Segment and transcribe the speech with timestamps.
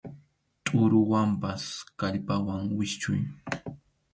[0.63, 1.63] Tʼuruwanpas
[1.99, 3.21] kallpawan wischʼuy.